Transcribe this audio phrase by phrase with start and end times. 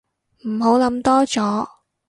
[0.47, 1.67] 唔好諗多咗